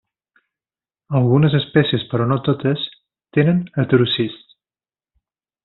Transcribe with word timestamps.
Algunes 1.19 1.57
espècies 1.59 2.05
però 2.13 2.27
no 2.31 2.39
totes 2.49 2.87
tenen 3.39 3.61
heterocists. 3.85 4.59